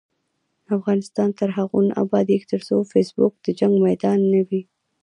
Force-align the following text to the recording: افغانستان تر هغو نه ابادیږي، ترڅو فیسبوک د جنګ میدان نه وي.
افغانستان 0.77 1.29
تر 1.39 1.49
هغو 1.57 1.79
نه 1.87 1.93
ابادیږي، 2.03 2.45
ترڅو 2.53 2.75
فیسبوک 2.93 3.33
د 3.45 3.47
جنګ 3.59 3.73
میدان 3.87 4.19
نه 4.33 4.41
وي. 4.47 4.61